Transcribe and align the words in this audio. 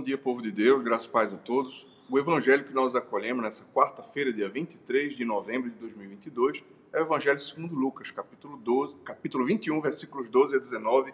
Bom 0.00 0.04
dia, 0.04 0.16
povo 0.16 0.40
de 0.40 0.50
Deus, 0.50 0.82
graças 0.82 1.04
e 1.04 1.10
paz 1.10 1.30
a 1.30 1.36
todos. 1.36 1.86
O 2.08 2.18
evangelho 2.18 2.64
que 2.64 2.72
nós 2.72 2.96
acolhemos 2.96 3.42
nessa 3.42 3.66
quarta-feira, 3.66 4.32
dia 4.32 4.48
23 4.48 5.14
de 5.14 5.26
novembro 5.26 5.68
de 5.68 5.76
2022, 5.76 6.64
é 6.90 7.00
o 7.00 7.02
evangelho 7.02 7.38
segundo 7.38 7.74
Lucas, 7.74 8.10
capítulo 8.10 8.56
12, 8.56 8.96
capítulo 9.04 9.44
21, 9.44 9.78
versículos 9.78 10.30
12 10.30 10.56
a 10.56 10.58
19, 10.58 11.12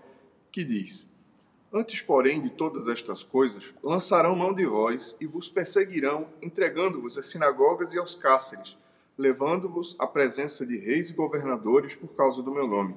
que 0.53 0.63
diz: 0.63 1.05
Antes, 1.73 2.01
porém, 2.01 2.41
de 2.41 2.51
todas 2.51 2.87
estas 2.87 3.25
coisas, 3.25 3.75
lançarão 3.83 4.37
mão 4.37 4.55
de 4.55 4.65
vós 4.65 5.17
e 5.21 5.27
vos 5.27 5.49
perseguirão, 5.49 6.29
entregando-vos 6.41 7.19
às 7.19 7.27
sinagogas 7.27 7.93
e 7.93 7.99
aos 7.99 8.15
cárceres, 8.15 8.79
levando-vos 9.19 9.97
à 9.99 10.07
presença 10.07 10.65
de 10.65 10.79
reis 10.79 11.11
e 11.11 11.13
governadores 11.13 11.97
por 11.97 12.15
causa 12.15 12.41
do 12.41 12.55
meu 12.55 12.69
nome. 12.69 12.95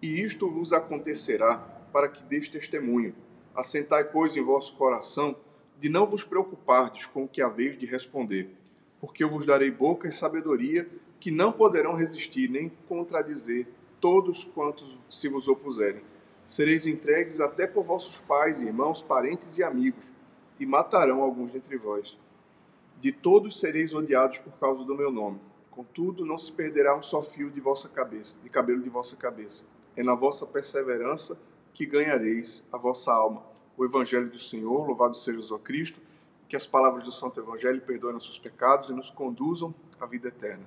E 0.00 0.22
isto 0.22 0.50
vos 0.50 0.72
acontecerá 0.72 1.58
para 1.92 2.08
que 2.08 2.22
deis 2.22 2.48
testemunho 2.48 3.14
Assentai, 3.58 4.04
pois, 4.04 4.36
em 4.36 4.44
vosso 4.44 4.72
coração 4.74 5.34
de 5.80 5.88
não 5.88 6.06
vos 6.06 6.22
preocupardes 6.22 7.06
com 7.06 7.24
o 7.24 7.28
que 7.28 7.42
haveis 7.42 7.76
de 7.76 7.86
responder, 7.86 8.54
porque 9.00 9.24
eu 9.24 9.28
vos 9.28 9.44
darei 9.44 9.68
boca 9.68 10.06
e 10.06 10.12
sabedoria 10.12 10.88
que 11.18 11.32
não 11.32 11.50
poderão 11.50 11.96
resistir 11.96 12.48
nem 12.48 12.70
contradizer 12.88 13.66
todos 14.00 14.44
quantos 14.44 15.00
se 15.10 15.28
vos 15.28 15.48
opuserem. 15.48 16.04
Sereis 16.46 16.86
entregues 16.86 17.40
até 17.40 17.66
por 17.66 17.82
vossos 17.82 18.20
pais, 18.20 18.60
irmãos, 18.60 19.02
parentes 19.02 19.58
e 19.58 19.64
amigos, 19.64 20.06
e 20.60 20.64
matarão 20.64 21.20
alguns 21.20 21.52
dentre 21.52 21.76
vós. 21.76 22.16
De 23.00 23.10
todos 23.10 23.58
sereis 23.58 23.92
odiados 23.92 24.38
por 24.38 24.56
causa 24.56 24.84
do 24.84 24.94
meu 24.94 25.10
nome. 25.10 25.40
Contudo, 25.72 26.24
não 26.24 26.38
se 26.38 26.52
perderá 26.52 26.96
um 26.96 27.02
só 27.02 27.20
fio 27.20 27.50
de 27.50 27.58
vossa 27.58 27.88
cabeça, 27.88 28.38
de 28.40 28.48
cabelo 28.48 28.82
de 28.82 28.88
vossa 28.88 29.16
cabeça. 29.16 29.64
É 29.96 30.02
na 30.04 30.14
vossa 30.14 30.46
perseverança 30.46 31.36
que 31.78 31.86
ganhareis 31.86 32.64
a 32.72 32.76
vossa 32.76 33.12
alma. 33.12 33.40
O 33.76 33.84
Evangelho 33.84 34.28
do 34.28 34.38
Senhor, 34.40 34.84
louvado 34.84 35.14
seja 35.14 35.54
o 35.54 35.58
Cristo, 35.60 36.00
que 36.48 36.56
as 36.56 36.66
palavras 36.66 37.04
do 37.04 37.12
Santo 37.12 37.38
Evangelho 37.38 37.80
perdoem 37.80 38.14
nossos 38.14 38.36
pecados 38.36 38.90
e 38.90 38.92
nos 38.92 39.10
conduzam 39.10 39.72
à 40.00 40.04
vida 40.04 40.26
eterna. 40.26 40.64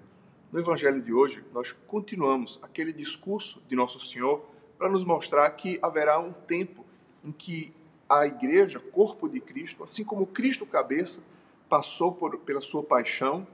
No 0.54 0.58
Evangelho 0.58 1.02
de 1.02 1.12
hoje, 1.12 1.44
nós 1.52 1.73
continuamos 1.86 2.59
aquele 2.62 2.94
discurso 2.94 3.62
de 3.67 3.76
Nosso 3.76 4.00
Senhor 4.00 4.42
para 4.78 4.89
nos 4.89 5.04
mostrar 5.04 5.50
que 5.50 5.78
haverá 5.82 6.17
um 6.17 6.32
tempo 6.32 6.86
em 7.26 7.34
que 7.34 7.76
a 8.08 8.26
igreja, 8.26 8.80
corpo 8.80 9.28
de 9.28 9.42
Cristo, 9.42 9.84
assim 9.84 10.06
como 10.06 10.26
Cristo 10.26 10.66
cabeça, 10.66 11.22
passou 11.67 12.14
por, 12.14 12.38
pela 12.38 12.62
sua 12.62 12.84
paixão, 12.84 13.45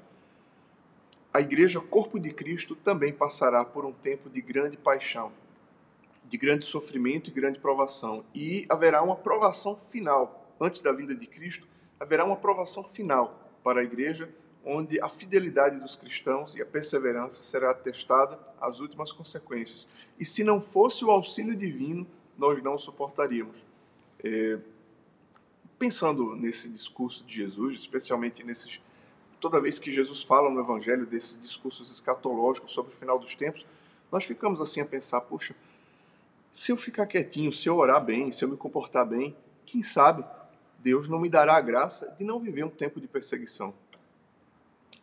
a 1.34 1.42
igreja, 1.42 1.82
corpo 1.82 2.20
de 2.20 2.32
Cristo, 2.32 2.76
também 2.76 3.12
passará 3.12 3.66
por 3.66 3.84
um 3.84 3.94
tempo 3.94 4.30
de 4.30 4.42
grande 4.42 4.78
paixão, 4.78 5.32
de 6.30 6.38
grande 6.38 6.66
sofrimento 6.66 7.30
e 7.30 7.34
grande 7.34 7.60
provação. 7.60 8.24
E 8.34 8.66
haverá 8.70 9.02
uma 9.02 9.16
provação 9.16 9.76
final, 9.76 10.56
antes 10.60 10.82
da 10.82 10.92
vinda 10.92 11.16
de 11.16 11.26
Cristo, 11.28 11.68
haverá 12.00 12.26
uma 12.26 12.36
provação 12.36 12.84
final 12.84 13.58
para 13.64 13.82
a 13.82 13.84
igreja, 13.84 14.30
onde 14.64 15.00
a 15.00 15.08
fidelidade 15.08 15.80
dos 15.80 15.96
cristãos 15.96 16.56
e 16.56 16.62
a 16.62 16.66
perseverança 16.66 17.42
será 17.42 17.72
atestada 17.72 18.40
às 18.60 18.80
últimas 18.80 19.12
consequências. 19.12 19.88
E 20.20 20.26
se 20.26 20.44
não 20.44 20.60
fosse 20.60 21.06
o 21.06 21.12
auxílio 21.12 21.56
divino, 21.56 22.06
nós 22.38 22.62
não 22.62 22.78
suportaríamos. 22.78 23.66
É, 24.24 24.60
pensando 25.80 26.36
nesse 26.36 26.68
discurso 26.68 27.24
de 27.24 27.36
Jesus, 27.36 27.80
especialmente 27.80 28.44
nesses 28.44 28.82
toda 29.40 29.62
vez 29.62 29.78
que 29.78 29.92
Jesus 29.92 30.24
fala 30.24 30.50
no 30.50 30.60
Evangelho 30.60 31.06
desses 31.06 31.40
discursos 31.40 31.92
escatológicos 31.92 32.72
sobre 32.72 32.94
o 32.94 32.96
final 32.96 33.20
dos 33.20 33.36
tempos, 33.36 33.66
nós 34.12 34.24
ficamos 34.24 34.60
assim 34.60 34.82
a 34.82 34.86
pensar, 34.86 35.22
puxa, 35.22 35.56
se 36.58 36.72
eu 36.72 36.76
ficar 36.76 37.06
quietinho, 37.06 37.54
se 37.54 37.70
eu 37.70 37.78
orar 37.78 38.04
bem, 38.04 38.32
se 38.32 38.44
eu 38.44 38.50
me 38.50 38.58
comportar 38.58 39.06
bem, 39.06 39.38
quem 39.64 39.84
sabe 39.84 40.26
Deus 40.80 41.08
não 41.08 41.20
me 41.20 41.30
dará 41.30 41.56
a 41.56 41.62
graça 41.62 42.16
de 42.18 42.26
não 42.26 42.40
viver 42.40 42.66
um 42.66 42.70
tempo 42.70 43.00
de 43.00 43.08
perseguição. 43.08 43.76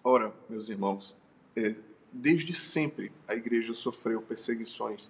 Ora, 0.03 0.34
meus 0.50 0.69
irmãos, 0.69 1.16
é, 1.54 1.76
desde 2.12 2.53
sempre 2.53 3.12
a 3.28 3.37
igreja 3.37 3.72
sofreu 3.72 4.20
perseguições. 4.20 5.09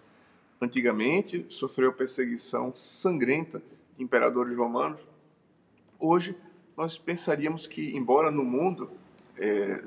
Antigamente 0.60 1.46
sofreu 1.48 1.94
perseguição 1.94 2.74
sangrenta 2.74 3.62
de 3.96 4.04
imperadores 4.04 4.54
romanos. 4.54 5.00
Hoje 5.98 6.36
nós 6.76 6.98
pensaríamos 6.98 7.66
que, 7.66 7.96
embora 7.96 8.30
no 8.30 8.44
mundo 8.44 8.90
é, 9.38 9.82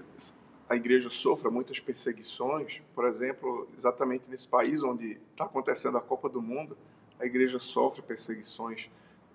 a 0.69 0.75
igreja 0.75 1.09
sofra 1.09 1.49
muitas 1.49 1.79
perseguições, 1.79 2.81
por 2.93 3.05
exemplo, 3.05 3.67
exatamente 3.77 4.29
nesse 4.29 4.47
país 4.47 4.83
onde 4.83 5.17
está 5.31 5.45
acontecendo 5.45 5.97
a 5.97 6.01
Copa 6.01 6.27
do 6.27 6.41
Mundo, 6.41 6.77
a 7.19 7.25
igreja 7.25 7.57
sofre 7.57 8.01
perseguições 8.01 8.89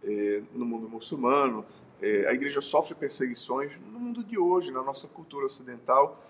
eh, 0.04 0.42
no 0.52 0.66
mundo 0.66 0.88
muçulmano, 0.88 1.64
eh, 2.02 2.26
a 2.28 2.34
igreja 2.34 2.60
sofre 2.60 2.94
perseguições 2.94 3.80
no 3.80 3.98
mundo 3.98 4.22
de 4.22 4.38
hoje, 4.38 4.70
na 4.70 4.82
nossa 4.82 5.08
cultura 5.08 5.46
ocidental, 5.46 6.22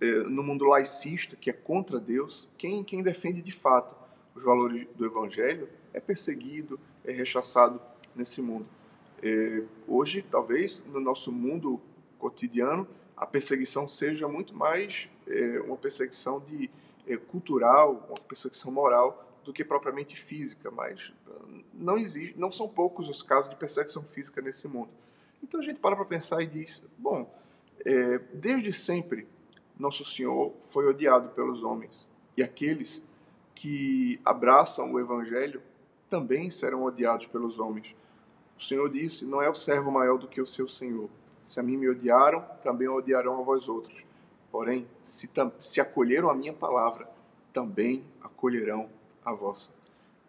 eh, 0.00 0.22
no 0.28 0.42
mundo 0.42 0.66
laicista, 0.66 1.34
que 1.34 1.50
é 1.50 1.52
contra 1.52 1.98
Deus. 1.98 2.48
Quem, 2.56 2.84
quem 2.84 3.02
defende 3.02 3.42
de 3.42 3.52
fato 3.52 3.96
os 4.36 4.44
valores 4.44 4.86
do 4.94 5.04
Evangelho 5.04 5.68
é 5.92 6.00
perseguido, 6.00 6.78
é 7.04 7.12
rechaçado 7.12 7.80
nesse 8.14 8.40
mundo. 8.40 8.66
hoje, 9.88 10.22
talvez, 10.30 10.84
no 10.86 11.00
nosso 11.00 11.32
mundo 11.32 11.80
cotidiano, 12.18 12.86
a 13.16 13.26
perseguição 13.26 13.86
seja 13.86 14.26
muito 14.28 14.54
mais 14.54 15.08
é, 15.26 15.60
uma 15.60 15.76
perseguição 15.76 16.40
de 16.40 16.70
é, 17.06 17.16
cultural, 17.16 18.06
uma 18.08 18.20
perseguição 18.20 18.72
moral 18.72 19.24
do 19.44 19.52
que 19.52 19.64
propriamente 19.64 20.16
física, 20.16 20.70
mas 20.70 21.12
ah, 21.28 21.44
não 21.72 21.98
existe, 21.98 22.38
não 22.38 22.50
são 22.50 22.68
poucos 22.68 23.08
os 23.08 23.22
casos 23.22 23.50
de 23.50 23.56
perseguição 23.56 24.02
física 24.02 24.40
nesse 24.40 24.66
mundo. 24.66 24.90
Então 25.42 25.60
a 25.60 25.62
gente 25.62 25.78
para 25.78 25.94
para 25.94 26.04
pensar 26.04 26.42
e 26.42 26.46
diz, 26.46 26.82
bom, 26.96 27.32
é, 27.84 28.18
desde 28.32 28.72
sempre 28.72 29.28
nosso 29.78 30.04
Senhor 30.04 30.54
foi 30.60 30.86
odiado 30.86 31.30
pelos 31.30 31.62
homens 31.62 32.06
e 32.36 32.42
aqueles 32.42 33.02
que 33.54 34.20
abraçam 34.24 34.92
o 34.92 34.98
Evangelho 34.98 35.62
também 36.08 36.50
serão 36.50 36.84
odiados 36.84 37.26
pelos 37.26 37.58
homens. 37.58 37.94
O 38.56 38.62
Senhor 38.62 38.88
disse: 38.88 39.24
não 39.24 39.42
é 39.42 39.48
o 39.48 39.54
servo 39.54 39.90
maior 39.90 40.18
do 40.18 40.28
que 40.28 40.40
o 40.40 40.46
seu 40.46 40.68
Senhor. 40.68 41.08
Se 41.44 41.60
a 41.60 41.62
mim 41.62 41.76
me 41.76 41.88
odiaram, 41.88 42.40
também 42.62 42.88
odiarão 42.88 43.38
a 43.38 43.42
vós 43.42 43.68
outros. 43.68 44.04
Porém, 44.50 44.88
se, 45.02 45.30
se 45.60 45.80
acolheram 45.80 46.28
a 46.30 46.34
minha 46.34 46.52
palavra, 46.52 47.08
também 47.52 48.04
acolherão 48.20 48.88
a 49.24 49.32
vossa. 49.32 49.70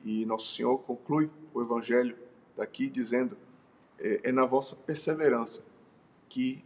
E 0.04 0.26
Nosso 0.26 0.56
Senhor 0.56 0.78
conclui 0.80 1.32
o 1.54 1.62
Evangelho 1.62 2.18
daqui 2.56 2.90
dizendo: 2.90 3.38
é, 3.98 4.22
é 4.26 4.32
na 4.32 4.46
vossa 4.46 4.76
perseverança 4.76 5.64
que 6.30 6.64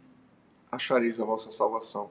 achareis 0.70 1.18
a 1.20 1.24
vossa 1.24 1.50
salvação. 1.50 2.10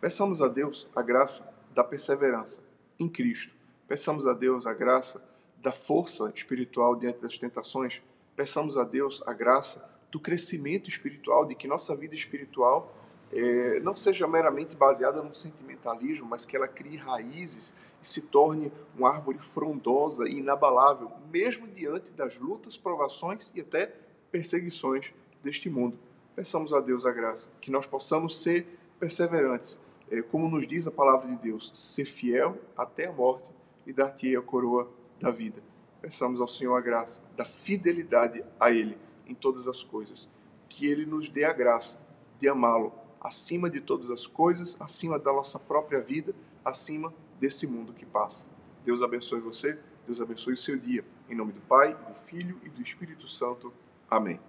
Peçamos 0.00 0.40
a 0.40 0.48
Deus 0.48 0.88
a 0.94 1.02
graça 1.02 1.52
da 1.74 1.84
perseverança 1.84 2.62
em 2.98 3.08
Cristo. 3.08 3.54
Peçamos 3.86 4.26
a 4.26 4.32
Deus 4.32 4.66
a 4.66 4.74
graça 4.74 5.22
da 5.58 5.72
força 5.72 6.30
espiritual 6.34 6.96
diante 6.96 7.20
das 7.20 7.36
tentações. 7.36 8.02
Peçamos 8.34 8.78
a 8.78 8.84
Deus 8.84 9.22
a 9.26 9.32
graça 9.32 9.88
do 10.10 10.18
crescimento 10.18 10.88
espiritual, 10.88 11.44
de 11.46 11.54
que 11.54 11.68
nossa 11.68 11.94
vida 11.94 12.14
espiritual 12.14 12.94
é, 13.32 13.78
não 13.80 13.94
seja 13.94 14.26
meramente 14.26 14.74
baseada 14.74 15.22
no 15.22 15.34
sentimentalismo, 15.34 16.26
mas 16.28 16.44
que 16.44 16.56
ela 16.56 16.66
crie 16.66 16.96
raízes 16.96 17.74
e 18.02 18.06
se 18.06 18.22
torne 18.22 18.72
uma 18.96 19.10
árvore 19.10 19.38
frondosa 19.38 20.28
e 20.28 20.38
inabalável, 20.38 21.10
mesmo 21.30 21.66
diante 21.68 22.12
das 22.12 22.38
lutas, 22.38 22.76
provações 22.76 23.52
e 23.54 23.60
até 23.60 23.94
perseguições 24.30 25.12
deste 25.42 25.70
mundo. 25.70 25.98
Peçamos 26.34 26.72
a 26.72 26.80
Deus 26.80 27.06
a 27.06 27.12
graça, 27.12 27.48
que 27.60 27.70
nós 27.70 27.86
possamos 27.86 28.42
ser 28.42 28.66
perseverantes, 28.98 29.78
é, 30.10 30.22
como 30.22 30.48
nos 30.48 30.66
diz 30.66 30.86
a 30.86 30.90
palavra 30.90 31.28
de 31.28 31.36
Deus, 31.36 31.70
ser 31.74 32.04
fiel 32.04 32.58
até 32.76 33.06
a 33.06 33.12
morte 33.12 33.44
e 33.86 33.92
dar-te 33.92 34.34
a 34.34 34.42
coroa 34.42 34.90
da 35.20 35.30
vida. 35.30 35.62
Peçamos 36.00 36.40
ao 36.40 36.48
Senhor 36.48 36.74
a 36.74 36.80
graça 36.80 37.22
da 37.36 37.44
fidelidade 37.44 38.42
a 38.58 38.70
Ele 38.70 38.96
em 39.30 39.34
todas 39.34 39.68
as 39.68 39.82
coisas. 39.82 40.28
Que 40.68 40.86
Ele 40.86 41.06
nos 41.06 41.28
dê 41.28 41.44
a 41.44 41.52
graça 41.52 41.98
de 42.38 42.48
amá-lo 42.48 42.92
acima 43.20 43.68
de 43.68 43.80
todas 43.80 44.10
as 44.10 44.26
coisas, 44.26 44.76
acima 44.80 45.18
da 45.18 45.32
nossa 45.32 45.58
própria 45.58 46.00
vida, 46.00 46.34
acima 46.64 47.12
desse 47.38 47.66
mundo 47.66 47.92
que 47.92 48.06
passa. 48.06 48.46
Deus 48.84 49.02
abençoe 49.02 49.40
você, 49.40 49.78
Deus 50.06 50.20
abençoe 50.20 50.54
o 50.54 50.56
seu 50.56 50.78
dia. 50.78 51.04
Em 51.28 51.34
nome 51.34 51.52
do 51.52 51.60
Pai, 51.60 51.94
do 51.94 52.14
Filho 52.14 52.58
e 52.64 52.68
do 52.68 52.80
Espírito 52.80 53.28
Santo. 53.28 53.72
Amém. 54.10 54.40